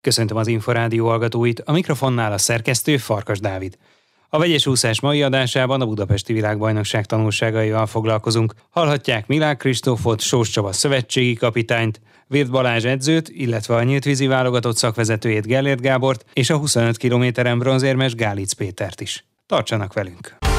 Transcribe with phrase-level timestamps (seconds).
[0.00, 3.76] Köszöntöm az Inforádió hallgatóit, a mikrofonnál a szerkesztő Farkas Dávid.
[4.28, 8.54] A vegyes úszás mai adásában a Budapesti Világbajnokság tanulságaival foglalkozunk.
[8.70, 14.76] Hallhatják Milák Kristófot, Sós Csaba szövetségi kapitányt, Virt Balázs edzőt, illetve a nyílt vízi válogatott
[14.76, 19.24] szakvezetőjét Gellért Gábort és a 25 kilométeren bronzérmes Gálic Pétert is.
[19.46, 20.49] Tartsanak velünk!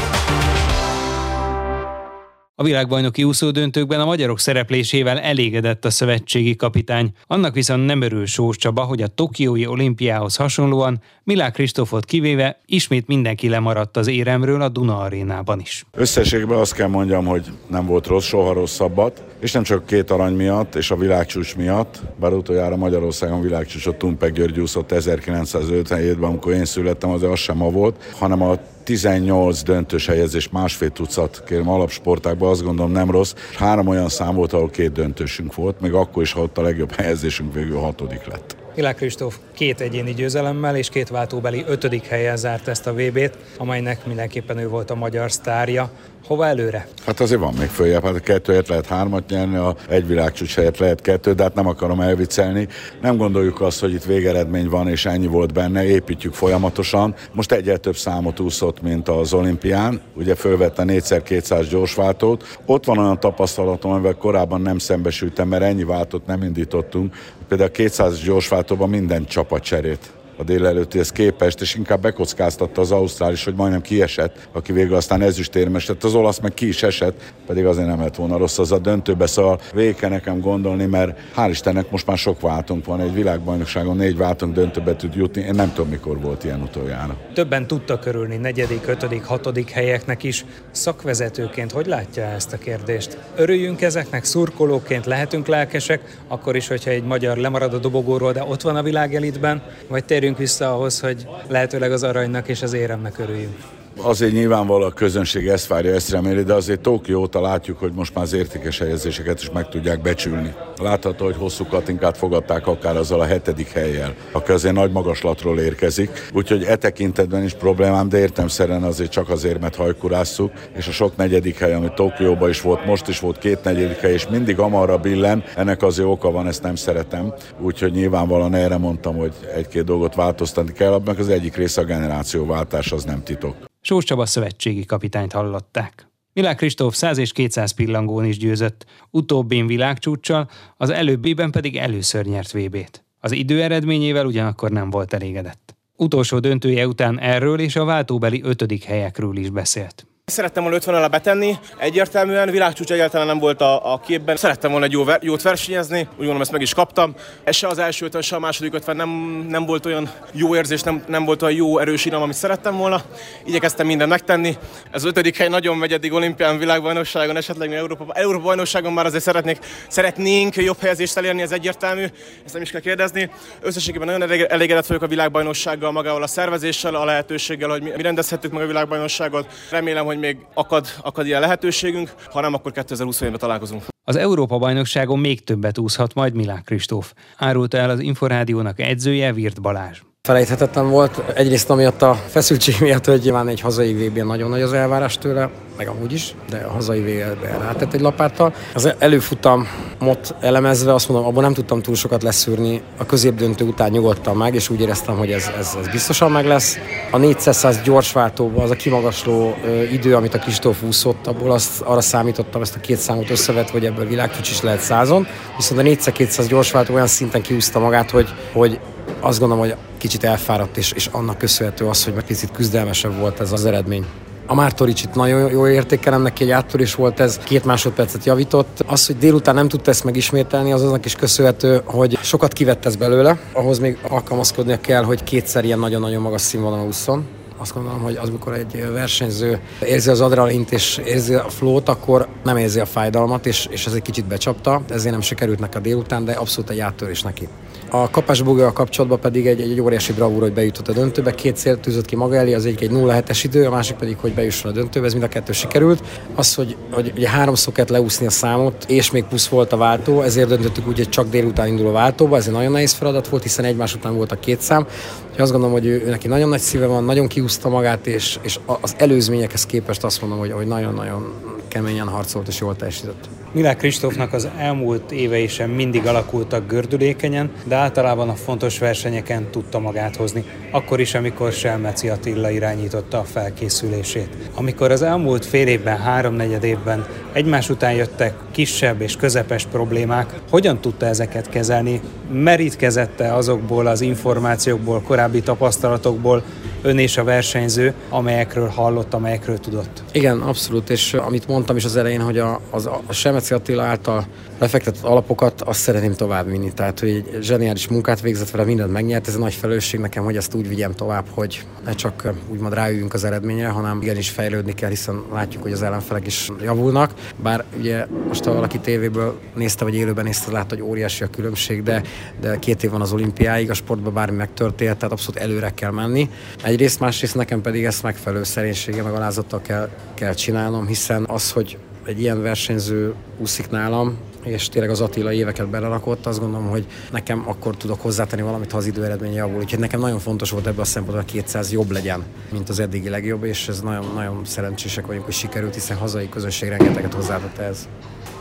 [2.62, 7.12] A világbajnoki úszódöntőkben a magyarok szereplésével elégedett a szövetségi kapitány.
[7.28, 13.08] Annak viszont nem örül Sós Csaba, hogy a Tokiói olimpiához hasonlóan Milák Kristófot kivéve ismét
[13.08, 15.86] mindenki lemaradt az éremről a Duna arénában is.
[15.92, 20.34] Összességben azt kell mondjam, hogy nem volt rossz, soha rosszabbat, és nem csak két arany
[20.34, 26.66] miatt és a világcsúcs miatt, bár utoljára Magyarországon világcsúcsot Tumpeg György úszott 1957-ben, amikor én
[26.66, 32.50] születtem, az az sem ma volt, hanem a 18 döntős helyezés, másfél tucat, kérem, alapsportákban
[32.50, 33.34] azt gondolom nem rossz.
[33.58, 36.92] Három olyan szám volt, ahol két döntősünk volt, még akkor is, ha ott a legjobb
[36.92, 38.56] helyezésünk végül hatodik lett.
[38.76, 44.06] Milák Kristóf két egyéni győzelemmel és két váltóbeli ötödik helyen zárt ezt a VB-t, amelynek
[44.06, 45.92] mindenképpen ő volt a magyar sztárja.
[46.28, 46.88] Hova előre?
[47.06, 50.78] Hát azért van még följebb, hát a kettőért lehet hármat nyerni, a egy világcsúcs helyett
[50.78, 52.68] lehet kettő, de hát nem akarom elviccelni.
[53.02, 57.16] Nem gondoljuk azt, hogy itt végeredmény van, és ennyi volt benne, építjük folyamatosan.
[57.32, 62.60] Most egyel több számot úszott, mint az olimpián, ugye fölvette 4x200 gyorsváltót.
[62.66, 67.16] Ott van olyan tapasztalatom, amivel korábban nem szembesültem, mert ennyi váltót nem indítottunk.
[67.48, 70.21] Például a 200 gyorsváltóban minden csapat potiareta.
[70.38, 75.22] A délelőttihez képest, és inkább bekockáztatta az Ausztrál is, hogy majdnem kiesett, aki végül aztán
[75.22, 76.04] ezüstérmes lett.
[76.04, 79.28] Az olasz meg ki is esett, pedig azért nem lett volna rossz az a döntőbe,
[79.28, 84.18] szóval végig nekem gondolni, mert hál' Istennek most már sok váltunk van, egy világbajnokságon négy
[84.18, 87.18] váltunk döntőbe tud jutni, én nem tudom mikor volt ilyen utoljára.
[87.34, 90.46] Többen tudtak körülni negyedik, ötödik, hatodik helyeknek is.
[90.72, 93.18] Szakvezetőként hogy látja ezt a kérdést?
[93.36, 98.62] Örüljünk ezeknek, szurkolóként lehetünk lelkesek, akkor is, hogyha egy magyar lemarad a dobogóról, de ott
[98.62, 103.18] van a világelitben, vagy térjünk térjünk vissza ahhoz, hogy lehetőleg az aranynak és az éremnek
[103.18, 103.81] örüljünk.
[103.98, 108.16] Azért nyilvánvaló a közönség ezt várja, ezt reméli, de azért Tokió óta látjuk, hogy most
[108.16, 110.54] már az értékes helyezéseket is meg tudják becsülni.
[110.82, 116.10] Látható, hogy hosszú Katinkát fogadták akár azzal a hetedik helyjel, aki azért nagy magaslatról érkezik.
[116.34, 120.92] Úgyhogy e tekintetben is problémám, de értem szeren azért csak azért, mert hajkurásszuk, és a
[120.92, 124.60] sok negyedik hely, ami Tokióban is volt, most is volt két negyedik hely, és mindig
[124.60, 127.34] amarra billen, ennek azért oka van, ezt nem szeretem.
[127.60, 132.92] Úgyhogy nyilvánvalóan erre mondtam, hogy egy-két dolgot változtatni kell, abban az egyik része a generációváltás,
[132.92, 133.71] az nem titok.
[133.84, 136.08] Sós Csaba szövetségi kapitányt hallották.
[136.34, 142.52] Milák Kristóf 100 és 200 pillangón is győzött, utóbbin világcsúccsal, az előbbiben pedig először nyert
[142.52, 143.04] VB-t.
[143.20, 145.76] Az idő eredményével ugyanakkor nem volt elégedett.
[145.96, 150.06] Utolsó döntője után erről és a váltóbeli ötödik helyekről is beszélt.
[150.26, 154.36] Szerettem volna 50 alá betenni, egyértelműen, világcsúcs egyáltalán nem volt a, a képben.
[154.36, 157.16] Szerettem volna egy jó, jót versenyezni, úgy gondolom ezt meg is kaptam.
[157.44, 159.10] Ez se az első 50, se a második 50 nem,
[159.50, 163.02] nem volt olyan jó érzés, nem, nem volt olyan jó erős iram, amit szerettem volna.
[163.46, 164.58] Igyekeztem minden megtenni.
[164.92, 169.24] Ez ötödik hely nagyon megy eddig olimpián, világbajnokságon, esetleg mi Európa, Európa bajnokságon már azért
[169.24, 169.58] szeretnék,
[169.88, 172.06] szeretnénk jobb helyezést elérni, ez egyértelmű,
[172.46, 173.30] ezt nem is kell kérdezni.
[173.62, 178.64] Összességében nagyon elégedett vagyok a világbajnoksággal, magával a szervezéssel, a lehetőséggel, hogy mi rendezhettük meg
[178.64, 179.48] a világbajnokságot.
[179.70, 183.84] Remélem, hogy még akad, akad ilyen lehetőségünk, ha nem, akkor 2021-ben találkozunk.
[184.04, 190.02] Az Európa-bajnokságon még többet úszhat majd Milák Kristóf, árulta el az Inforádiónak edzője Virt Balázs.
[190.28, 194.74] Felejthetetlen volt, egyrészt amiatt a feszültség miatt, hogy nyilván egy hazai vb nagyon nagy az
[194.74, 198.54] elvárás tőle, meg amúgy is, de a hazai vb rátett egy lapáttal.
[198.74, 202.82] Az előfutamot elemezve azt mondom, abban nem tudtam túl sokat leszűrni.
[202.98, 206.78] A középdöntő után nyugodtam meg, és úgy éreztem, hogy ez, ez, ez biztosan meg lesz.
[207.12, 209.56] A 400 gyorsváltóban az a kimagasló
[209.92, 213.86] idő, amit a Kristóf úszott, abból azt, arra számítottam ezt a két számot összevetve, hogy
[213.86, 215.28] ebből világkics is lehet százon.
[215.56, 218.80] Viszont a 400 gyorsváltó olyan szinten kiúzta magát, hogy, hogy
[219.22, 223.40] azt gondolom, hogy kicsit elfáradt, és, és annak köszönhető az, hogy meg picit küzdelmesebb volt
[223.40, 224.06] ez az eredmény.
[224.46, 228.84] A Mártoricsit nagyon jó értékelem, neki egy áttörés volt ez, két másodpercet javított.
[228.86, 232.96] Az, hogy délután nem tudta ezt megismételni, az aznak is köszönhető, hogy sokat kivett ez
[232.96, 233.40] belőle.
[233.54, 237.26] Ahhoz még alkalmazkodnia kell, hogy kétszer ilyen nagyon-nagyon magas színvonalon úszon
[237.62, 242.28] azt gondolom, hogy az, amikor egy versenyző érzi az adrenalint és érzi a flót, akkor
[242.44, 245.80] nem érzi a fájdalmat, és, és ez egy kicsit becsapta, ezért nem sikerült neki a
[245.80, 247.48] délután, de abszolút egy áttörés neki.
[247.94, 251.36] A kapásbogóval kapcsolatban pedig egy, egy óriási bravúr, hogy bejutott a döntőbe.
[251.36, 254.34] Két cél tűzött ki maga elé, az egyik egy 0-7-es idő, a másik pedig, hogy
[254.34, 256.04] bejusson a döntőbe, ez mind a kettő sikerült.
[256.36, 260.22] Az, hogy, hogy ugye háromszor kellett leúszni a számot, és még plusz volt a váltó,
[260.22, 263.44] ezért döntöttük úgy, hogy csak délután indul a váltóba, ez egy nagyon nehéz feladat volt,
[263.44, 264.88] hiszen egymás után volt a két szám.
[265.24, 268.40] Úgyhogy azt gondolom, hogy ő, ő neki nagyon nagy szíve van, nagyon kiúzta magát, és,
[268.42, 271.34] és az előzményekhez képest azt mondom, hogy, hogy nagyon-nagyon
[271.68, 273.41] keményen harcolt és jól teljesített.
[273.54, 279.80] Milák Kristófnak az elmúlt évei sem mindig alakultak gördülékenyen, de általában a fontos versenyeken tudta
[279.80, 280.44] magát hozni.
[280.72, 284.38] Akkor is, amikor Selmeci Attila irányította a felkészülését.
[284.56, 290.82] Amikor az elmúlt fél évben, háromnegyed évben egymás után jöttek kisebb és közepes problémák, hogyan
[290.82, 292.02] tudta ezeket kezelni?
[292.32, 296.44] Merítkezette azokból az információkból, korábbi tapasztalatokból,
[296.82, 300.04] ön és a versenyző, amelyekről hallott, amelyekről tudott.
[300.12, 304.26] Igen, abszolút, és amit mondtam is az elején, hogy a, az, a Semeci Attila által
[304.60, 306.74] lefektetett alapokat, azt szeretném tovább vinni.
[306.74, 310.38] Tehát, hogy egy zseniális munkát végzett vele, mindent megnyert, ez a nagy felelősség nekem, hogy
[310.38, 314.90] ezt úgy vigyem tovább, hogy ne csak úgymond ráüljünk az eredményre, hanem igenis fejlődni kell,
[314.90, 317.14] hiszen látjuk, hogy az ellenfelek is javulnak.
[317.44, 321.84] Bár ugye most ha valaki tévéből nézte, vagy élőben nézte, látta, hogy óriási a különbség,
[321.84, 322.02] de,
[322.42, 326.30] de két év van az olimpiáig, a sportban bármi megtörtént, tehát abszolút előre kell menni.
[326.72, 331.78] Egyrészt, másrészt nekem pedig ezt megfelelő szerénysége, meg alázattal kell, kell csinálnom, hiszen az, hogy
[332.06, 337.44] egy ilyen versenyző úszik nálam, és tényleg az Attila éveket belerakott, azt gondolom, hogy nekem
[337.48, 339.60] akkor tudok hozzátenni valamit, ha az időeredmény javul.
[339.60, 342.80] Úgyhogy nekem nagyon fontos volt ebben a szempontból, hogy a 200 jobb legyen, mint az
[342.80, 347.58] eddigi legjobb, és ez nagyon, nagyon szerencsések vagyunk, hogy sikerült, hiszen hazai közösség rengeteget hozzáadott
[347.58, 347.88] ez.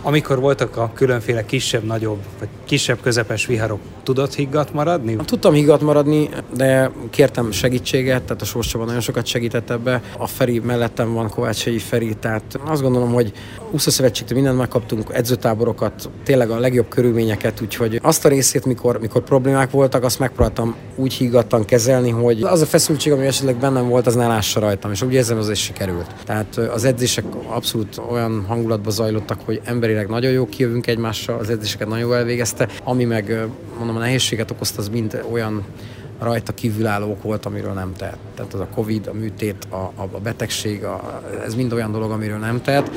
[0.03, 5.17] Amikor voltak a különféle kisebb-nagyobb, vagy kisebb-közepes viharok, tudott higgadt maradni?
[5.17, 10.03] Tudtam higgadt maradni, de kértem segítséget, tehát a Sorsában nagyon sokat segített ebbe.
[10.19, 13.33] A Feri mellettem van, Kovács Hegyi Feri, tehát azt gondolom, hogy
[13.71, 19.71] úszószövetségtől mindent megkaptunk, edzőtáborokat, tényleg a legjobb körülményeket, úgyhogy azt a részét, mikor, mikor problémák
[19.71, 24.15] voltak, azt megpróbáltam úgy higgadtan kezelni, hogy az a feszültség, ami esetleg bennem volt, az
[24.15, 26.15] ne lássa rajtam, és úgy érzem, az is sikerült.
[26.25, 31.89] Tehát az edzések abszolút olyan hangulatba zajlottak, hogy emberileg nagyon jó kijövünk egymással, az edzéseket
[31.89, 33.47] nagyon jól elvégezte, ami meg
[33.79, 35.65] mondom, a nehézséget okozta, az mind olyan
[36.21, 38.17] rajta kívülállók volt, amiről nem tehet.
[38.35, 42.39] Tehát az a Covid, a műtét, a, a betegség, a, ez mind olyan dolog, amiről
[42.39, 42.91] nem tehet.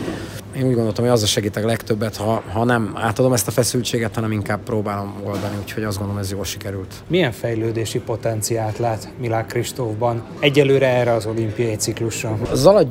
[0.56, 4.16] Én úgy gondoltam, hogy az a segítek legtöbbet, ha, ha nem átadom ezt a feszültséget,
[4.16, 6.94] hanem inkább próbálom oldani, úgyhogy azt gondolom, ez jól sikerült.
[7.08, 12.38] Milyen fejlődési potenciált lát Milák Kristófban egyelőre erre az olimpiai ciklusra?
[12.54, 12.84] Zala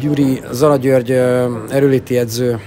[0.00, 1.10] Gyuri, Zala György
[1.70, 2.60] erőléti edző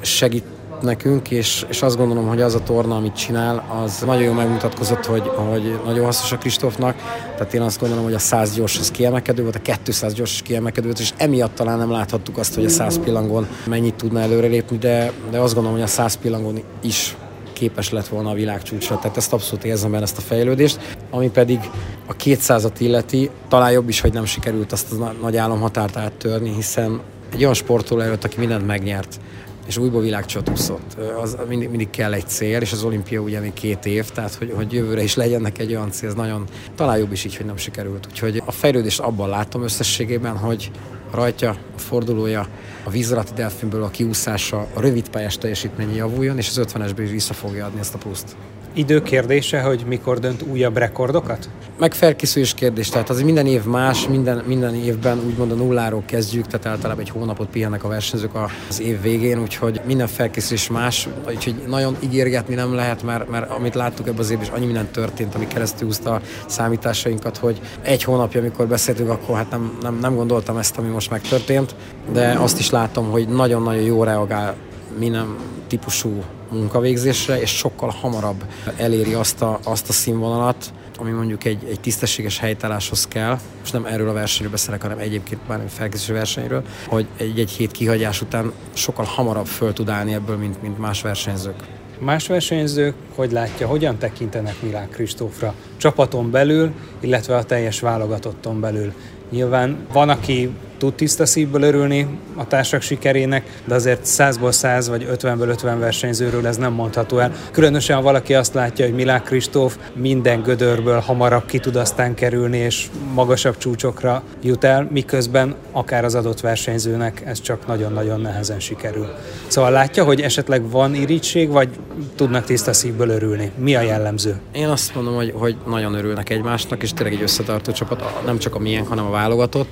[0.00, 0.44] segít
[0.82, 5.04] nekünk, és, és azt gondolom, hogy az a torna, amit csinál, az nagyon jól megmutatkozott,
[5.04, 6.96] hogy, hogy nagyon hasznos a Kristófnak.
[7.36, 10.42] Tehát én azt gondolom, hogy a 100 gyors az kiemelkedő volt, a 200 gyors is
[10.42, 15.12] kiemelkedő és emiatt talán nem láthattuk azt, hogy a 100 pillangon mennyit tudna előrelépni, de,
[15.30, 17.16] de azt gondolom, hogy a 100 pillangon is
[17.52, 18.98] képes lett volna a világcsúcsra.
[18.98, 20.96] Tehát ezt abszolút érzem benne ezt a fejlődést.
[21.10, 21.60] Ami pedig
[22.06, 27.00] a 200-at illeti, talán jobb is, hogy nem sikerült azt a nagy álomhatárt áttörni, hiszen
[27.32, 29.20] egy olyan sportoló előtt, aki mindent megnyert,
[29.66, 30.96] és újból világcsatúszott.
[31.22, 34.52] Az mindig, mindig kell egy cél, és az olimpia ugye még két év, tehát hogy,
[34.54, 37.46] hogy jövőre is legyen neki egy olyan cél, ez nagyon, talán jobb is így, hogy
[37.46, 38.06] nem sikerült.
[38.10, 40.70] Úgyhogy a fejlődést abban látom összességében, hogy
[41.10, 42.46] a rajtja, a fordulója,
[42.84, 47.34] a vízalatti delfinből a kiúszása, a rövid pályás teljesítménye javuljon, és az 50-esből is vissza
[47.34, 48.36] fogja adni ezt a pluszt
[48.74, 51.48] idő kérdése, hogy mikor dönt újabb rekordokat?
[51.78, 56.46] Meg felkészülés kérdés, tehát az minden év más, minden, minden évben úgymond a nulláról kezdjük,
[56.46, 58.30] tehát általában egy hónapot pihennek a versenyzők
[58.68, 63.74] az év végén, úgyhogy minden felkészülés más, úgyhogy nagyon ígérgetni nem lehet, mert, mert amit
[63.74, 68.04] láttuk ebben az évben, is annyi minden történt, ami keresztül húzta a számításainkat, hogy egy
[68.04, 71.74] hónapja, amikor beszéltünk, akkor hát nem, nem, nem gondoltam ezt, ami most megtörtént,
[72.12, 74.54] de azt is látom, hogy nagyon-nagyon jó reagál
[74.98, 75.36] minden
[75.68, 78.44] típusú munkavégzésre, és sokkal hamarabb
[78.76, 83.84] eléri azt a, azt a színvonalat, ami mondjuk egy, egy tisztességes helytálláshoz kell, most nem
[83.84, 89.04] erről a versenyről beszélek, hanem egyébként bármi felkészülő versenyről, hogy egy-egy hét kihagyás után sokkal
[89.04, 91.64] hamarabb föl tud állni ebből, mint, mint más versenyzők.
[91.98, 98.92] Más versenyzők, hogy látja, hogyan tekintenek Milán Kristófra csapaton belül, illetve a teljes válogatotton belül.
[99.30, 102.06] Nyilván van, aki tud tiszta szívből örülni
[102.36, 107.32] a társak sikerének, de azért 100-ból 100 vagy 50-ből 50 versenyzőről ez nem mondható el.
[107.52, 112.56] Különösen, ha valaki azt látja, hogy Milák Kristóf minden gödörből hamarabb ki tud aztán kerülni,
[112.56, 119.08] és magasabb csúcsokra jut el, miközben akár az adott versenyzőnek ez csak nagyon-nagyon nehezen sikerül.
[119.46, 121.68] Szóval látja, hogy esetleg van irítség, vagy
[122.16, 123.50] tudnak tiszta szívből örülni?
[123.56, 124.40] Mi a jellemző?
[124.52, 128.54] Én azt mondom, hogy, hogy nagyon örülnek egymásnak, és tényleg egy összetartó csapat, nem csak
[128.54, 129.68] a miénk, hanem a válogatott.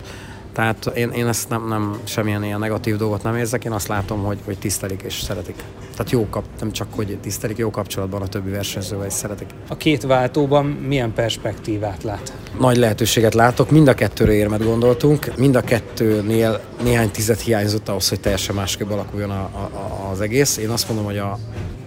[0.58, 4.24] Tehát én, én ezt nem, nem semmilyen ilyen negatív dolgot nem érzek, én azt látom,
[4.24, 5.54] hogy, hogy tisztelik és szeretik.
[5.90, 9.48] Tehát jó kap, nem csak hogy tisztelik, jó kapcsolatban a többi versenyzővel is szeretik.
[9.68, 12.32] A két váltóban milyen perspektívát lát?
[12.58, 18.08] Nagy lehetőséget látok, mind a kettőre érmet gondoltunk, mind a kettőnél néhány tized hiányzott ahhoz,
[18.08, 20.56] hogy teljesen másképp alakuljon a, a, az egész.
[20.56, 21.38] Én azt mondom, hogy a,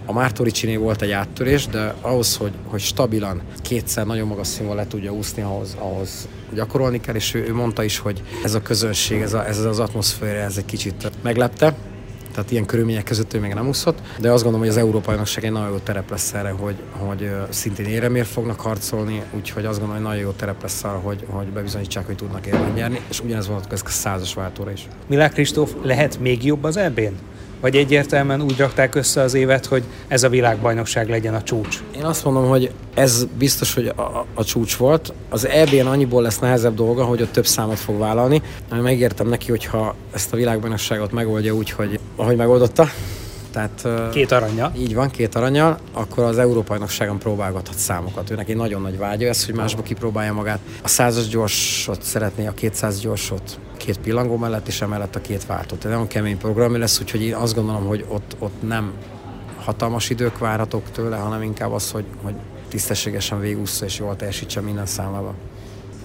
[0.06, 4.86] a Mártoricsiné volt egy áttörés, de ahhoz, hogy, hogy stabilan kétszer nagyon magas színvonal le
[4.86, 9.20] tudja úszni, ahhoz, ahhoz gyakorolni kell, és ő, ő mondta is, hogy ez a közönség,
[9.20, 11.76] ez, a, ez az atmoszféra, ez egy kicsit meglepte,
[12.32, 15.44] tehát ilyen körülmények között ő még nem úszott, de azt gondolom, hogy az Európai Bajnokság
[15.44, 20.02] egy nagyon jó terep lesz erre, hogy, hogy szintén éremért fognak harcolni, úgyhogy azt gondolom,
[20.02, 23.86] hogy nagyon jó terep lesz arra, hogy, hogy bebizonyítsák, hogy tudnak nyerni, és ugyanez vonatkozik
[23.86, 24.86] a százas váltóra is.
[25.06, 27.18] Milák Kristóf lehet még jobb az ebén?
[27.62, 31.82] Vagy egyértelműen úgy rakták össze az évet, hogy ez a világbajnokság legyen a csúcs?
[31.96, 35.12] Én azt mondom, hogy ez biztos, hogy a, a, csúcs volt.
[35.28, 38.42] Az EB-n annyiból lesz nehezebb dolga, hogy ott több számot fog vállalni.
[38.82, 42.88] Megértem neki, hogyha ezt a világbajnokságot megoldja úgy, hogy ahogy megoldotta,
[43.52, 44.72] tehát, két aranya.
[44.78, 48.30] Így van, két aranya, akkor az Európai Nagyságon próbálgathat számokat.
[48.30, 50.58] Őnek egy nagyon nagy vágya ez, hogy másba kipróbálja magát.
[50.82, 55.78] A százas gyorsot szeretné, a 200 gyorsot két pillangó mellett, és emellett a két váltót.
[55.78, 58.92] Tehát nagyon kemény program lesz, úgyhogy én azt gondolom, hogy ott, ott nem
[59.64, 62.34] hatalmas idők várhatók tőle, hanem inkább az, hogy, hogy
[62.68, 65.34] tisztességesen végúszza és jól teljesítse minden számában.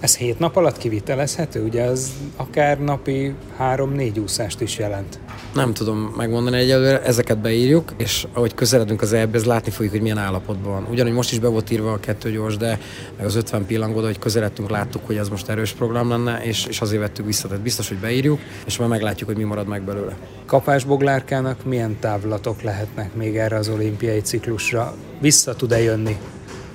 [0.00, 1.64] Ez hét nap alatt kivitelezhető?
[1.64, 5.18] Ugye ez akár napi három-négy úszást is jelent.
[5.54, 10.18] Nem tudom megmondani egyelőre, ezeket beírjuk, és ahogy közeledünk az ebbe, látni fogjuk, hogy milyen
[10.18, 10.86] állapotban van.
[10.90, 12.78] Ugyanúgy most is be volt írva a kettő gyors, de
[13.16, 16.80] meg az 50 pillangó, hogy közeledtünk, láttuk, hogy ez most erős program lenne, és, és
[16.80, 17.48] azért vettük vissza.
[17.48, 20.16] Tehát biztos, hogy beírjuk, és majd meglátjuk, hogy mi marad meg belőle.
[20.46, 24.94] Kapásboglárkának milyen távlatok lehetnek még erre az olimpiai ciklusra?
[25.20, 26.16] Vissza tud-e jönni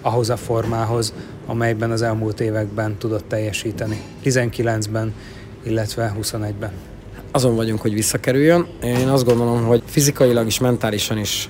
[0.04, 1.14] ahhoz a formához,
[1.46, 4.02] amelyben az elmúlt években tudott teljesíteni.
[4.24, 5.14] 19-ben,
[5.64, 6.72] illetve 21-ben.
[7.32, 8.68] Azon vagyunk, hogy visszakerüljön.
[8.84, 11.50] Én azt gondolom, hogy fizikailag is, mentálisan is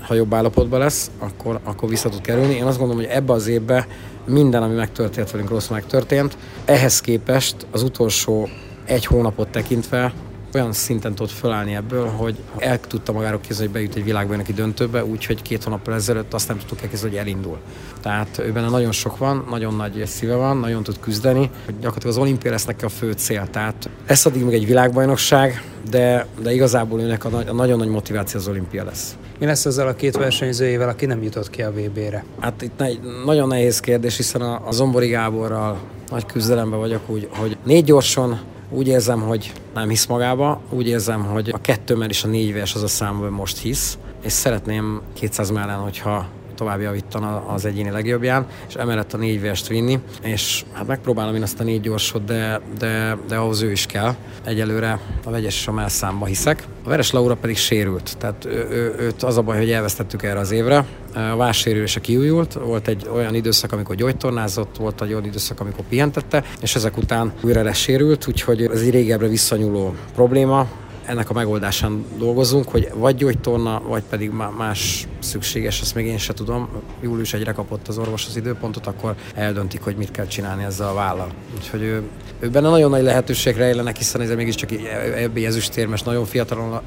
[0.00, 2.54] ha jobb állapotban lesz, akkor, akkor vissza tud kerülni.
[2.54, 3.86] Én azt gondolom, hogy ebbe az évbe
[4.26, 6.36] minden, ami megtörtént velünk, rossz megtörtént.
[6.64, 8.48] Ehhez képest az utolsó
[8.84, 10.12] egy hónapot tekintve
[10.54, 15.04] olyan szinten tudott fölállni ebből, hogy el tudta magáról képzelni, hogy bejut egy világbajnoki döntőbe,
[15.04, 17.58] úgyhogy két hónappal ezelőtt azt nem tudtuk elképzelni, hogy elindul.
[18.02, 22.16] Tehát ő benne nagyon sok van, nagyon nagy szíve van, nagyon tud küzdeni, hogy gyakorlatilag
[22.16, 23.48] az olimpia lesz neki a fő cél.
[23.50, 28.40] Tehát ez addig még egy világbajnokság, de, de igazából őnek a, a nagyon nagy motiváció
[28.40, 29.16] az olimpia lesz.
[29.38, 32.24] Mi lesz ezzel a két versenyzőjével, aki nem jutott ki a VB-re?
[32.40, 35.78] Hát itt egy nagyon nehéz kérdés, hiszen a, a Zombori Gáborral
[36.10, 38.40] nagy küzdelemben vagyok úgy, hogy négy gyorsan
[38.70, 42.74] úgy érzem, hogy nem hisz magába, úgy érzem, hogy a kettőmmel és a négy vers
[42.74, 46.26] az a szám, most hisz, és szeretném 200 mellen, hogyha
[46.60, 51.42] tovább javítana az egyéni legjobbján, és emellett a négy vest vinni, és hát megpróbálom én
[51.42, 54.14] azt a négy gyorsot, de, de, de ahhoz ő is kell.
[54.44, 56.64] Egyelőre a vegyes és a melszámba hiszek.
[56.84, 60.38] A Veres Laura pedig sérült, tehát ő, ő, őt az a baj, hogy elvesztettük erre
[60.38, 60.86] az évre.
[61.14, 66.44] A vássérülése kiújult, volt egy olyan időszak, amikor gyógytornázott, volt egy olyan időszak, amikor pihentette,
[66.62, 70.66] és ezek után újra lesérült, úgyhogy ez egy régebbre visszanyúló probléma
[71.10, 76.32] ennek a megoldásán dolgozunk, hogy vagy gyógytorna, vagy pedig más szükséges, ezt még én se
[76.32, 76.68] tudom.
[77.02, 80.94] Július egyre kapott az orvos az időpontot, akkor eldöntik, hogy mit kell csinálni ezzel a
[80.94, 81.32] vállal.
[81.56, 82.02] Úgyhogy ő,
[82.40, 84.70] ő benne nagyon nagy lehetőség rejlenek, hiszen ez mégiscsak
[85.16, 86.80] ebbi ezüstérmes, nagyon fiatalon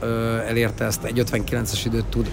[0.48, 2.30] elérte ezt, egy 59-es időt tud.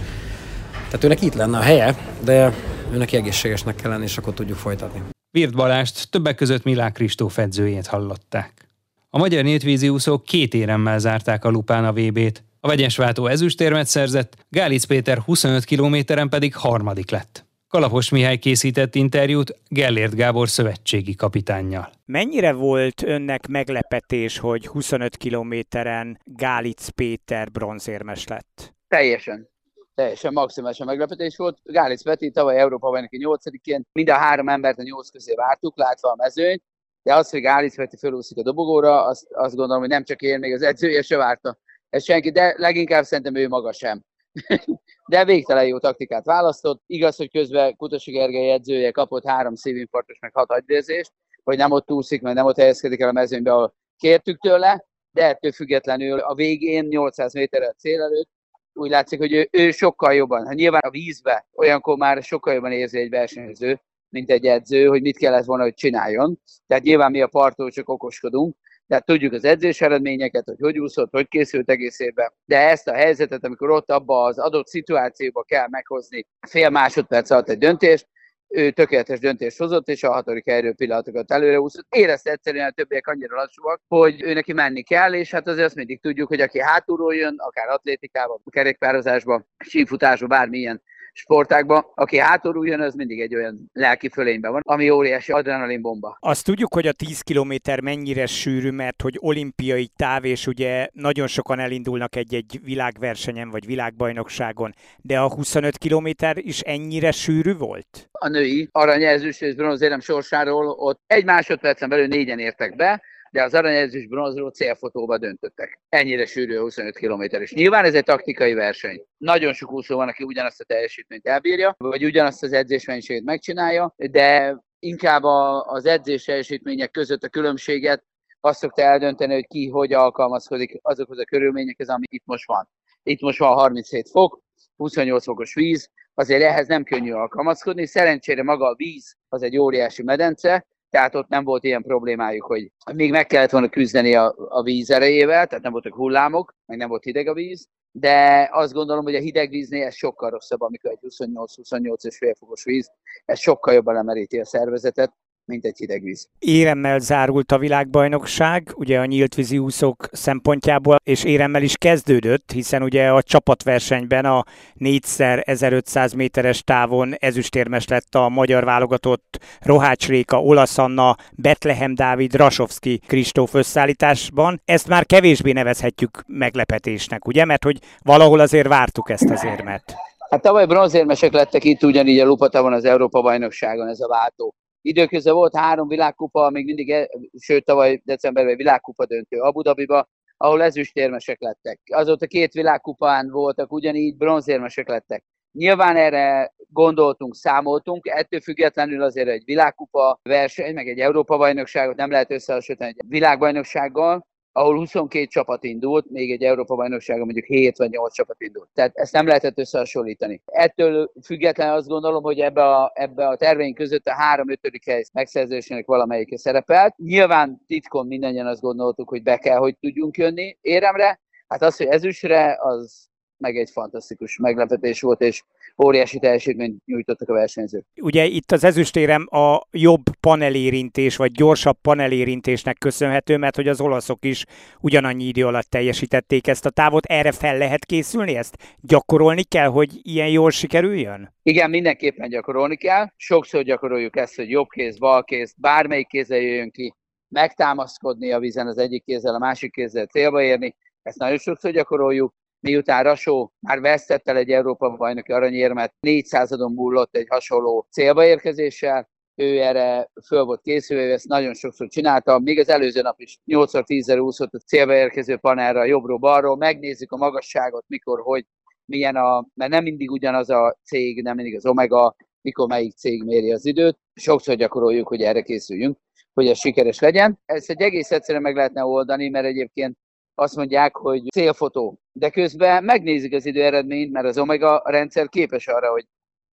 [0.84, 2.54] Tehát őnek itt lenne a helye, de
[2.92, 5.02] őnek egészségesnek kell lenni, és akkor tudjuk folytatni.
[5.30, 8.69] Virt Balást többek között Milák Kristóf edzőjét hallották.
[9.12, 12.44] A magyar nétvízi úszók két éremmel zárták a lupán a VB-t.
[12.60, 17.46] A vegyes váltó ezüstérmet szerzett, Gálic Péter 25 kilométeren pedig harmadik lett.
[17.68, 21.90] Kalapos Mihály készített interjút Gellért Gábor szövetségi kapitánnyal.
[22.04, 28.74] Mennyire volt önnek meglepetés, hogy 25 kilométeren Gálic Péter bronzérmes lett?
[28.88, 29.48] Teljesen.
[29.94, 31.58] Teljesen maximálisan meglepetés volt.
[31.62, 36.08] Gálic Peti tavaly Európa bajnoki 8-ként mind a három embert a 8 közé vártuk, látva
[36.08, 36.62] a mezőnyt,
[37.02, 40.38] de az, hogy Gálic Peti felúszik a dobogóra, azt, azt gondolom, hogy nem csak én,
[40.38, 41.58] még az edzője se várta.
[41.90, 44.02] Ez senki, de leginkább szerintem ő maga sem.
[45.10, 46.82] de végtelen jó taktikát választott.
[46.86, 51.12] Igaz, hogy közben Kutasi Gergely edzője kapott három szívinfarktus, meg hat agydérzést,
[51.44, 55.24] hogy nem ott úszik, meg nem ott helyezkedik el a mezőnybe, ahol kértük tőle, de
[55.24, 58.28] ettől függetlenül a végén 800 méterre a cél előtt
[58.72, 62.72] úgy látszik, hogy ő, ő sokkal jobban, hát nyilván a vízbe olyankor már sokkal jobban
[62.72, 63.80] érzi egy versenyző,
[64.10, 66.38] mint egy edző, hogy mit kellett volna, hogy csináljon.
[66.66, 71.10] Tehát nyilván mi a parttól csak okoskodunk, tehát tudjuk az edzés eredményeket, hogy hogy úszott,
[71.10, 75.66] hogy készült egész évben, de ezt a helyzetet, amikor ott abba az adott szituációba kell
[75.68, 78.08] meghozni fél másodperc alatt egy döntést,
[78.48, 81.86] ő tökéletes döntést hozott, és a hatodik erő pillanatokat előre úszott.
[81.88, 85.74] Érezte egyszerűen a többiek annyira lassúak, hogy ő neki menni kell, és hát azért azt
[85.74, 92.80] mindig tudjuk, hogy aki hátulról jön, akár atlétikában, kerékpározásban, sífutásban, bármilyen sportákban, aki hátulról jön,
[92.80, 96.16] az mindig egy olyan lelki fölényben van, ami óriási adrenalin bomba.
[96.20, 101.26] Azt tudjuk, hogy a 10 kilométer mennyire sűrű, mert hogy olimpiai táv, és ugye nagyon
[101.26, 108.08] sokan elindulnak egy-egy világversenyen vagy világbajnokságon, de a 25 kilométer is ennyire sűrű volt?
[108.12, 113.54] A női aranyezős és bronzérem sorsáról ott egy másodpercen belül négyen értek be, de az
[113.54, 115.80] aranyezős bronzról célfotóba döntöttek.
[115.88, 117.22] Ennyire sűrű a 25 km.
[117.22, 119.04] És nyilván ez egy taktikai verseny.
[119.16, 124.58] Nagyon sok úszó van, aki ugyanazt a teljesítményt elbírja, vagy ugyanazt az edzésmennyiséget megcsinálja, de
[124.78, 125.22] inkább
[125.66, 128.04] az edzés teljesítmények között a különbséget
[128.40, 132.68] azt szokta eldönteni, hogy ki hogy alkalmazkodik azokhoz a körülményekhez, ami itt most van.
[133.02, 134.40] Itt most van 37 fok,
[134.76, 137.86] 28 fokos víz, azért ehhez nem könnyű alkalmazkodni.
[137.86, 142.70] Szerencsére maga a víz az egy óriási medence, tehát ott nem volt ilyen problémájuk, hogy
[142.94, 146.88] még meg kellett volna küzdeni a, a víz erejével, tehát nem voltak hullámok, meg nem
[146.88, 150.90] volt hideg a víz, de azt gondolom, hogy a hideg víznél ez sokkal rosszabb, amikor
[150.90, 152.90] egy 28-28 és fél fokos víz,
[153.24, 155.12] ez sokkal jobban lemeríti a szervezetet,
[155.50, 156.28] mint egy hideg víz.
[156.38, 163.08] Éremmel zárult a világbajnokság, ugye a nyíltvízi úszók szempontjából, és éremmel is kezdődött, hiszen ugye
[163.08, 164.44] a csapatversenyben a
[164.78, 173.00] 4x1500 méteres távon ezüstérmes lett a magyar válogatott Rohács Réka, Olasz Anna, Betlehem Dávid, Rasovski
[173.06, 174.60] Kristóf összeállításban.
[174.64, 177.44] Ezt már kevésbé nevezhetjük meglepetésnek, ugye?
[177.44, 179.94] Mert hogy valahol azért vártuk ezt az érmet.
[180.30, 184.54] Hát tavaly bronzérmesek lettek itt ugyanígy a Lupatavon az Európa-bajnokságon, ez a váltó.
[184.82, 187.08] Időközben volt három világkupa, még mindig, e,
[187.38, 191.80] sőt tavaly decemberben világkupa döntő Abu Dhabiba, ahol ezüstérmesek lettek.
[191.92, 195.24] Azóta két világkupán voltak, ugyanígy bronzérmesek lettek.
[195.52, 202.30] Nyilván erre gondoltunk, számoltunk, ettől függetlenül azért egy világkupa verseny, meg egy Európa-bajnokságot nem lehet
[202.30, 208.40] összehasonlítani egy világbajnoksággal, ahol 22 csapat indult, még egy Európa-bajnokságon mondjuk 7 vagy 8 csapat
[208.40, 208.68] indult.
[208.74, 210.42] Tehát ezt nem lehetett összehasonlítani.
[210.44, 214.80] Ettől függetlenül azt gondolom, hogy ebbe a, ebbe a terveink között a 3-5.
[214.86, 216.96] hely megszerzésének valamelyike szerepelt.
[216.96, 221.20] Nyilván titkon mindannyian azt gondoltuk, hogy be kell, hogy tudjunk jönni éremre.
[221.48, 223.09] Hát az, hogy ezüstre, az
[223.40, 225.42] meg egy fantasztikus meglepetés volt, és
[225.84, 227.84] óriási teljesítményt nyújtottak a versenyzők.
[228.00, 234.24] Ugye itt az ezüstérem a jobb panelérintés, vagy gyorsabb panelérintésnek köszönhető, mert hogy az olaszok
[234.24, 234.44] is
[234.80, 237.04] ugyanannyi idő alatt teljesítették ezt a távot.
[237.04, 238.56] Erre fel lehet készülni ezt?
[238.80, 241.34] Gyakorolni kell, hogy ilyen jól sikerüljön?
[241.42, 243.06] Igen, mindenképpen gyakorolni kell.
[243.16, 246.94] Sokszor gyakoroljuk ezt, hogy jobb kéz, bal kéz, bármelyik kézzel jöjjön ki,
[247.28, 250.76] megtámaszkodni a vízen az egyik kézzel, a másik kézzel célba érni.
[251.02, 257.16] Ezt nagyon sokszor gyakoroljuk miután Rasó már vesztett el egy Európa bajnoki aranyérmet, 400-adon múlott
[257.16, 262.68] egy hasonló célba érkezéssel, ő erre föl volt készülve, ezt nagyon sokszor csinálta, még az
[262.68, 268.46] előző nap is 8-10-re úszott a célba érkező panelra, jobbról-balról, megnézzük a magasságot, mikor, hogy,
[268.84, 273.24] milyen a, mert nem mindig ugyanaz a cég, nem mindig az Omega, mikor melyik cég
[273.24, 273.98] méri az időt.
[274.14, 275.98] Sokszor gyakoroljuk, hogy erre készüljünk,
[276.32, 277.40] hogy ez sikeres legyen.
[277.44, 279.96] Ezt egy egész egyszerűen meg lehetne oldani, mert egyébként
[280.40, 281.98] azt mondják, hogy célfotó.
[282.12, 286.06] De közben megnézik az idő eredményt, mert az Omega rendszer képes arra, hogy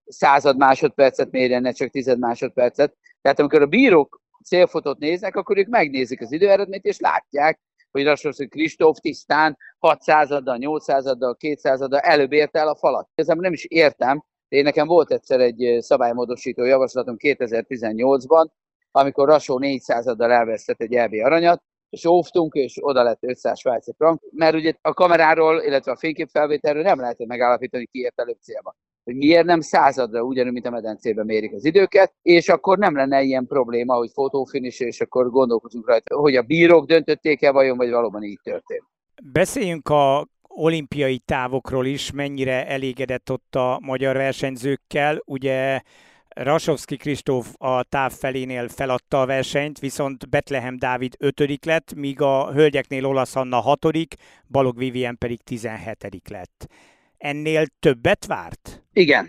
[0.05, 2.95] század másodpercet mérjen, ne csak tized másodpercet.
[3.21, 7.59] Tehát amikor a bírók célfotót néznek, akkor ők megnézik az időeredményt, és látják,
[7.91, 13.09] hogy Rasmussen Kristóf tisztán 600-addal, 800-addal, 200-addal előbb érte el a falat.
[13.15, 18.47] Ez nem is értem, de én nekem volt egyszer egy szabálymódosító javaslatom 2018-ban,
[18.91, 24.21] amikor Rasó 400-addal elvesztett egy EB aranyat, és óvtunk, és oda lett 500 svájci frank,
[24.31, 28.75] mert ugye a kameráról, illetve a fényképfelvételről nem lehet megállapítani, ki ért előbb célba.
[29.03, 33.21] Hogy miért nem századra, ugyanúgy, mint a medencében mérik az időket, és akkor nem lenne
[33.21, 38.23] ilyen probléma, hogy fotófinis, és akkor gondolkozunk rajta, hogy a bírók döntötték-e vajon, vagy valóban
[38.23, 38.83] így történt.
[39.23, 45.21] Beszéljünk a olimpiai távokról is, mennyire elégedett ott a magyar versenyzőkkel.
[45.25, 45.81] Ugye
[46.37, 52.51] Rasovski Kristóf a táv felénél feladta a versenyt, viszont Betlehem Dávid ötödik lett, míg a
[52.51, 54.15] hölgyeknél Olasz Anna hatodik,
[54.47, 56.67] Balog Vivien pedig tizenhetedik lett.
[57.17, 58.83] Ennél többet várt?
[58.93, 59.27] Igen,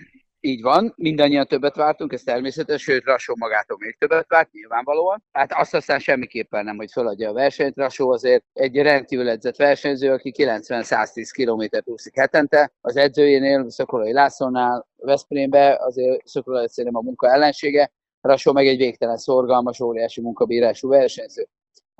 [0.48, 5.24] így van, mindannyian többet vártunk, ez természetes, sőt Rasó magától még többet várt, nyilvánvalóan.
[5.32, 7.76] Hát azt aztán semmiképpen nem, hogy feladja a versenyt.
[7.76, 12.72] Rasó azért egy rendkívül edzett versenyző, aki 90-110 km úszik hetente.
[12.80, 17.92] Az edzőjénél, Szokolai Lászlónál, Veszprémbe azért Szokolai szerintem a munka ellensége.
[18.20, 21.48] Rasó meg egy végtelen szorgalmas, óriási munkabírású versenyző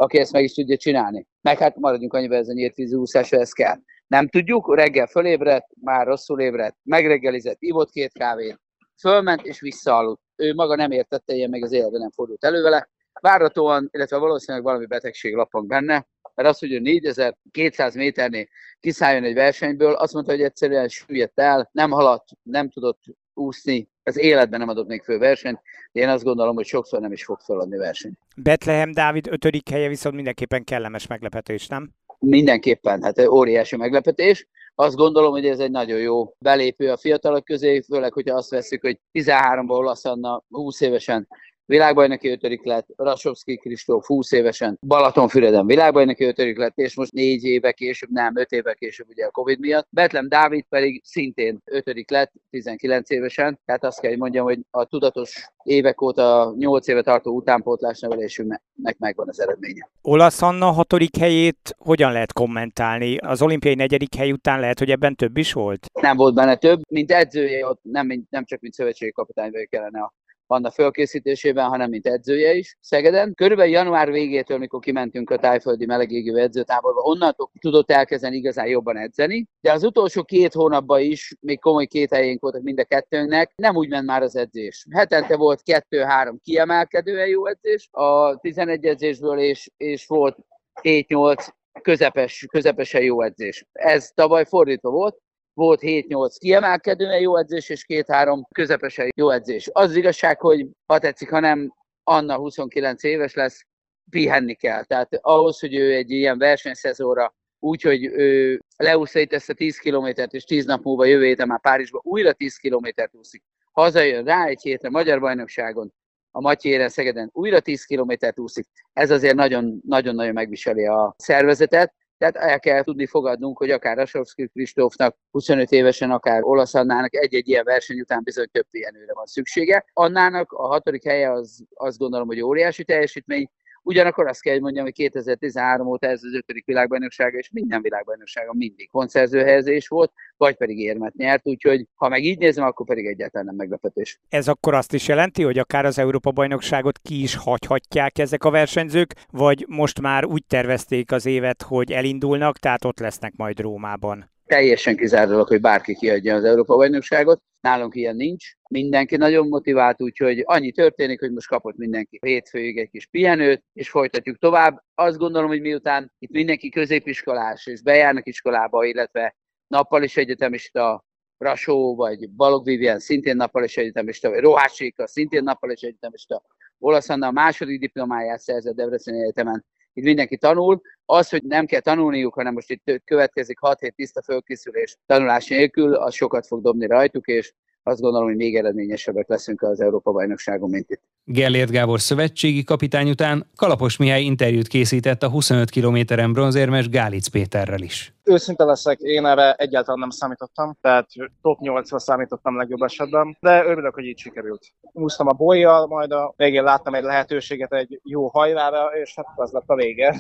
[0.01, 1.27] aki ezt meg is tudja csinálni.
[1.41, 3.77] Meg hát maradjunk annyiban, ez a nyílt úszásra, ez kell.
[4.09, 8.61] Nem tudjuk, reggel fölébredt, már rosszul ébredt, megreggelizett, ivott két kávét,
[9.01, 10.23] fölment és visszaaludt.
[10.37, 12.89] Ő maga nem értette, ilyen meg az életben nem fordult elő vele.
[13.21, 18.47] Várhatóan, illetve valószínűleg valami betegség lapang benne, mert az, hogy ő 4200 méternél
[18.81, 23.03] kiszálljon egy versenyből, azt mondta, hogy egyszerűen süllyedt el, nem haladt, nem tudott
[23.35, 25.61] úszni, az életben nem adott még fő versenyt,
[25.93, 28.19] de én azt gondolom, hogy sokszor nem is fog feladni versenyt.
[28.37, 31.91] Betlehem Dávid ötödik helye viszont mindenképpen kellemes meglepetés, nem?
[32.19, 34.49] Mindenképpen, hát óriási meglepetés.
[34.75, 38.81] Azt gondolom, hogy ez egy nagyon jó belépő a fiatalok közé, főleg, hogyha azt veszük,
[38.81, 41.29] hogy 13-ból olasz Anna 20 évesen
[41.69, 47.73] világbajnoki ötödik lett, Rasovski Kristóf 20 évesen Balatonfüreden világbajnoki ötödik lett, és most négy éve
[47.73, 49.87] később, nem, öt éve később ugye a Covid miatt.
[49.91, 54.85] Betlem Dávid pedig szintén ötödik lett, 19 évesen, tehát azt kell, hogy mondjam, hogy a
[54.85, 59.89] tudatos évek óta, 8 éve tartó utánpótlás nevelésünknek megvan az eredménye.
[60.03, 63.17] Olasz Anna hatodik helyét hogyan lehet kommentálni?
[63.17, 65.87] Az olimpiai negyedik hely után lehet, hogy ebben több is volt?
[66.01, 70.13] Nem volt benne több, mint edzője, ott nem, nem csak mint szövetségi kapitány kellene a
[70.51, 73.35] Anna fölkészítésében, hanem mint edzője is Szegeden.
[73.35, 79.47] Körülbelül január végétől, mikor kimentünk a tájföldi melegégő edzőtáborba, onnantól tudott elkezdeni igazán jobban edzeni,
[79.61, 83.77] de az utolsó két hónapban is még komoly két helyénk voltak mind a kettőnknek, nem
[83.77, 84.87] úgy ment már az edzés.
[84.91, 90.37] Hetente volt kettő-három kiemelkedően jó edzés a 11 edzésből, és, és volt
[90.83, 91.49] 7-8
[91.83, 93.67] közepes, közepesen jó edzés.
[93.73, 95.19] Ez tavaly fordítva volt,
[95.59, 99.71] volt 7-8 kiemelkedően jó edzés, és 2-3 közepesen jó edzés.
[99.73, 103.67] Az igazság, hogy ha tetszik, ha nem, Anna 29 éves lesz,
[104.11, 104.85] pihenni kell.
[104.85, 109.79] Tehát ahhoz, hogy ő egy ilyen versenyszezóra úgy, hogy ő leúszta itt ezt a 10
[109.79, 113.43] kilométert, és 10 nap múlva jövő héten már Párizsba újra 10 kilométert úszik.
[113.73, 115.93] Hazajön rá egy hétre Magyar Bajnokságon,
[116.31, 118.67] a Matyére Szegeden újra 10 kilométert úszik.
[118.93, 125.17] Ez azért nagyon-nagyon megviseli a szervezetet, tehát el kell tudni fogadnunk, hogy akár Rasovszki Kristófnak
[125.31, 129.85] 25 évesen, akár Olasz Annának egy-egy ilyen verseny után bizony több pihenőre van szüksége.
[129.93, 133.51] Annának a hatodik helye az azt gondolom, hogy óriási teljesítmény,
[133.83, 138.57] Ugyanakkor azt kell, hogy mondjam, hogy 2013 óta ez az ötödik világbajnokság, és minden világbajnokságon
[138.57, 143.47] mindig pontszerzőhelyezés volt, vagy pedig érmet nyert, úgyhogy ha meg így nézem, akkor pedig egyáltalán
[143.47, 144.21] nem meglepetés.
[144.29, 149.15] Ez akkor azt is jelenti, hogy akár az Európa-bajnokságot ki is hagyhatják ezek a versenyzők,
[149.31, 154.31] vagy most már úgy tervezték az évet, hogy elindulnak, tehát ott lesznek majd Rómában?
[154.49, 157.43] Teljesen kizárólag, hogy bárki kiadja az Európa-bajnokságot.
[157.61, 158.53] Nálunk ilyen nincs.
[158.71, 163.91] Mindenki nagyon motivált, úgyhogy annyi történik, hogy most kapott mindenki hétfőig egy kis pihenőt, és
[163.91, 164.83] folytatjuk tovább.
[164.95, 171.05] Azt gondolom, hogy miután itt mindenki középiskolás, és bejárnak iskolába, illetve nappal is egyetemista,
[171.39, 176.43] Rasó, vagy Balog Vivian szintén nappal is egyetemista, vagy Roháséka szintén nappal is egyetemista,
[176.79, 179.65] Olasz a második diplomáját szerzett Debreceni Egyetemen,
[179.99, 180.81] itt mindenki tanul.
[181.05, 185.95] Az, hogy nem kell tanulniuk, hanem most itt következik 6 hét tiszta fölkészülés tanulás nélkül,
[185.95, 190.91] az sokat fog dobni rajtuk, és azt gondolom, hogy még eredményesebbek leszünk az Európa-bajnokságon, mint
[190.91, 191.03] itt.
[191.25, 197.83] Gellért Gábor szövetségi kapitány után Kalapos Mihály interjút készített a 25 kilométeren bronzérmes Gálic Péterrel
[197.83, 198.13] is.
[198.29, 201.07] Őszinte leszek, én erre egyáltalán nem számítottam, tehát
[201.43, 204.67] top 8-ra számítottam legjobb esetben, de örülök, hogy így sikerült.
[204.81, 209.53] Úsztam a bolyjal, majd a végén láttam egy lehetőséget egy jó hajrára, és hát az
[209.53, 210.15] lett a vége.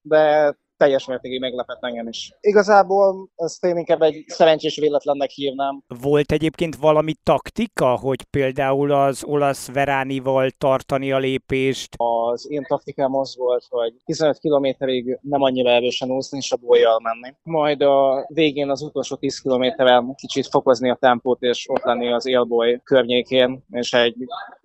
[0.00, 2.32] De teljes mértékig meglepett engem is.
[2.40, 5.82] Igazából ezt én inkább egy szerencsés véletlennek hívnám.
[6.00, 11.94] Volt egyébként valami taktika, hogy például az olasz Veránival tartani a lépést?
[11.96, 17.00] Az én taktikám az volt, hogy 15 kilométerig nem annyira erősen úszni, és a bolyjal
[17.02, 17.34] menni.
[17.42, 22.26] Majd a végén az utolsó 10 kilométeren kicsit fokozni a tempót, és ott lenni az
[22.26, 24.16] élboly környékén, és egy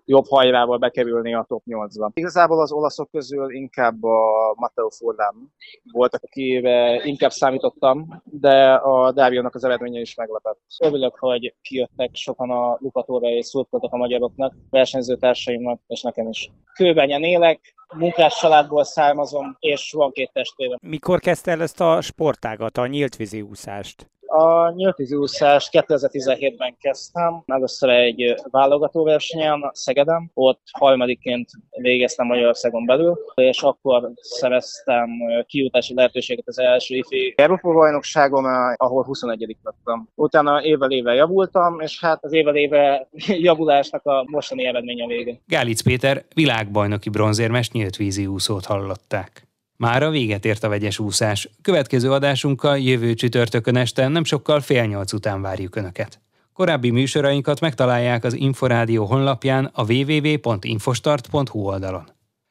[0.06, 2.10] jobb hajrával bekerülni a top 8-ba.
[2.13, 5.54] Igazából az olaszok közül inkább a Matteo Furlan
[5.92, 10.60] voltak, akire inkább számítottam, de a Dáviónak az eredménye is meglepett.
[10.80, 16.52] Örülök, hogy kijöttek sokan a Lukatóra és szurkoltak a magyaroknak, versenyzőtársaimnak és nekem is.
[16.74, 20.78] Kőbenyen élek, munkás családból származom, és van két testvérem.
[20.82, 24.12] Mikor kezdte el ezt a sportágat, a nyíltvízi úszást?
[24.36, 33.62] A nyíltvízi úszást 2017-ben kezdtem, először egy válogatóversenyen Szegeden, ott harmadiként végeztem Magyarországon belül, és
[33.62, 35.10] akkor szereztem
[35.46, 40.08] kijutási lehetőséget az első ifi Európa bajnokságon, ahol 21 lettem.
[40.15, 43.08] Utána évvel éve javultam, és hát az évvel éve
[43.48, 45.39] javulásnak a mostani eredménye vége.
[45.46, 49.53] Gálic Péter világbajnoki bronzérmes nyíltvízi úszót hallották.
[49.84, 51.50] Már a véget ért a vegyes úszás.
[51.62, 56.22] Következő adásunkkal jövő csütörtökön este nem sokkal fél nyolc után várjuk Önöket.
[56.54, 62.04] Korábbi műsorainkat megtalálják az Inforádió honlapján a www.infostart.hu oldalon.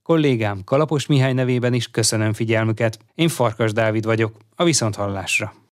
[0.03, 2.99] Kollégám Kalapos Mihály nevében is köszönöm figyelmüket.
[3.15, 5.62] Én Farkas Dávid vagyok, a Viszonthallásra.